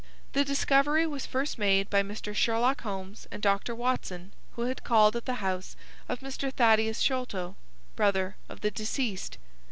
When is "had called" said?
4.63-5.15